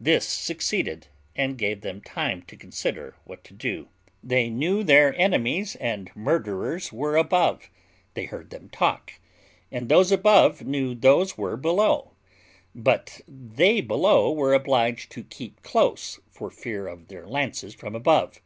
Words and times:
This 0.00 0.26
succeeded, 0.26 1.08
and 1.36 1.58
gave 1.58 1.82
them 1.82 2.00
time 2.00 2.40
to 2.44 2.56
consider 2.56 3.14
what 3.24 3.44
to 3.44 3.52
do; 3.52 3.88
they 4.24 4.48
knew 4.48 4.82
their 4.82 5.14
enemies 5.20 5.76
and 5.78 6.10
murderers 6.16 6.94
were 6.94 7.14
above; 7.18 7.68
they 8.14 8.24
heard 8.24 8.48
them 8.48 8.70
talk, 8.70 9.12
and 9.70 9.90
those 9.90 10.10
above 10.10 10.64
knew 10.64 10.94
those 10.94 11.36
were 11.36 11.58
below; 11.58 12.12
but 12.74 13.20
they 13.28 13.82
below 13.82 14.32
were 14.32 14.54
obliged 14.54 15.12
to 15.12 15.22
keep 15.24 15.62
close 15.62 16.20
for 16.30 16.48
fear 16.50 16.86
of 16.88 17.08
their 17.08 17.26
lances 17.26 17.74
from 17.74 17.94
above. 17.94 18.40